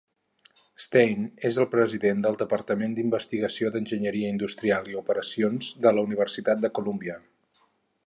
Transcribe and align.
Stein 0.85 1.27
és 1.49 1.59
el 1.63 1.67
president 1.73 2.23
del 2.27 2.39
Departament 2.39 2.97
d'Investigació 3.01 3.71
d'Enginyeria 3.77 4.33
Industrial 4.37 4.93
i 4.95 4.99
Operacions 5.05 5.73
de 5.87 5.97
la 5.99 6.09
Universitat 6.11 6.67
de 6.69 6.77
Columbia. 6.81 7.25